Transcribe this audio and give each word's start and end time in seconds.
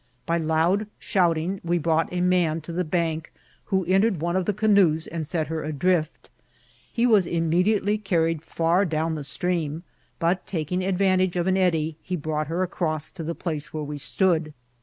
By 0.25 0.39
loud 0.39 0.87
shouting 0.97 1.61
we 1.63 1.77
brought 1.77 2.11
a 2.11 2.21
man 2.21 2.59
to 2.61 2.71
the 2.71 2.83
bank, 2.83 3.31
who 3.65 3.85
entered 3.85 4.19
one 4.19 4.35
of 4.35 4.45
the 4.45 4.51
canoes 4.53 5.05
and 5.05 5.27
set 5.27 5.45
her 5.45 5.63
adrift; 5.63 6.27
he 6.91 7.05
was 7.05 7.27
immediately 7.27 7.99
carried 7.99 8.41
far 8.41 8.83
down 8.83 9.13
the 9.13 9.23
stream; 9.23 9.83
but, 10.17 10.47
taking 10.47 10.83
advantage 10.83 11.37
of 11.37 11.45
an 11.45 11.55
eddy, 11.55 11.97
he 12.01 12.15
brought 12.15 12.47
her 12.47 12.63
across 12.63 13.11
to 13.11 13.23
the 13.23 13.35
place 13.35 13.71
where 13.75 13.83
we 13.83 13.99
stood. 13.99 14.55